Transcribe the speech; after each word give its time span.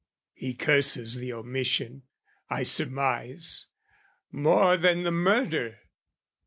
He 0.33 0.55
curses 0.55 1.17
the 1.17 1.31
omission, 1.33 2.01
I 2.49 2.63
surmise, 2.63 3.67
More 4.31 4.75
than 4.75 5.03
the 5.03 5.11
murder. 5.11 5.77